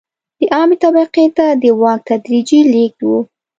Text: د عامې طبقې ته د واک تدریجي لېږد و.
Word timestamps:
د 0.39 0.41
عامې 0.53 0.75
طبقې 0.83 1.25
ته 1.37 1.45
د 1.61 1.63
واک 1.81 1.99
تدریجي 2.07 2.59
لېږد 2.73 2.99
و. 3.09 3.11